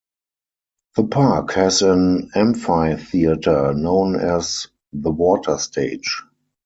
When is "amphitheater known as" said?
2.33-4.65